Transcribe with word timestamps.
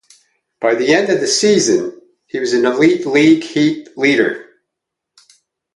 By 0.59 0.73
the 0.73 0.95
end 0.95 1.11
of 1.11 1.19
the 1.19 1.27
season, 1.27 2.01
he 2.25 2.39
was 2.39 2.53
an 2.53 2.65
Elite 2.65 3.05
League 3.05 3.43
heat-leader. 3.43 4.47